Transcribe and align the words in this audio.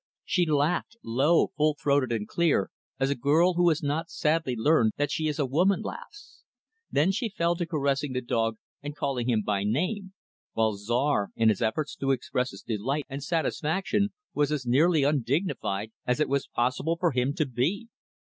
She 0.25 0.47
laughed 0.47 0.97
low, 1.03 1.51
full 1.55 1.77
throated 1.79 2.11
and 2.11 2.27
clear 2.27 2.71
as 2.99 3.11
a 3.11 3.15
girl 3.15 3.53
who 3.53 3.69
has 3.69 3.83
not 3.83 4.09
sadly 4.09 4.55
learned 4.55 4.93
that 4.97 5.11
she 5.11 5.27
is 5.27 5.37
a 5.37 5.45
woman, 5.45 5.83
laughs. 5.83 6.41
Then 6.89 7.11
she 7.11 7.29
fell 7.29 7.55
to 7.57 7.67
caressing 7.67 8.13
the 8.13 8.21
dog 8.21 8.57
and 8.81 8.95
calling 8.95 9.29
him 9.29 9.43
by 9.43 9.63
name; 9.63 10.13
while 10.53 10.73
Czar 10.73 11.29
in 11.35 11.49
his 11.49 11.61
efforts 11.61 11.95
to 11.97 12.09
express 12.09 12.49
his 12.49 12.63
delight 12.63 13.05
and 13.09 13.23
satisfaction 13.23 14.09
was 14.33 14.51
as 14.51 14.65
nearly 14.65 15.03
undignified 15.03 15.91
as 16.07 16.19
it 16.19 16.27
was 16.29 16.47
possible 16.47 16.97
for 16.99 17.11
him 17.11 17.35
to 17.35 17.45
be. 17.45 17.87